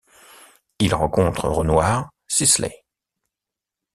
Il 0.79 0.95
rencontre 0.95 1.47
Renoir, 1.47 2.09
Sisley. 2.27 2.83